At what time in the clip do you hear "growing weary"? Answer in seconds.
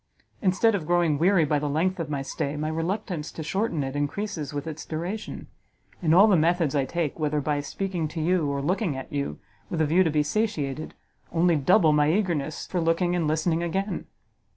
0.87-1.45